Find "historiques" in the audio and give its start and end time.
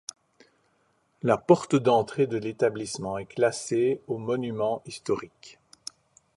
4.87-5.59